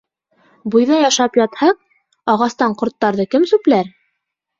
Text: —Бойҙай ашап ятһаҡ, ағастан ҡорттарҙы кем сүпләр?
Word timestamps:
—Бойҙай 0.75 1.03
ашап 1.09 1.37
ятһаҡ, 1.39 1.77
ағастан 2.33 2.73
ҡорттарҙы 2.79 3.27
кем 3.35 3.47
сүпләр? 3.53 3.93